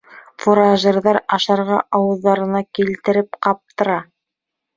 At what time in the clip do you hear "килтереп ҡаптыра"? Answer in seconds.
2.79-4.01